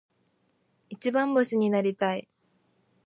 [0.89, 2.27] 一番星になりたい。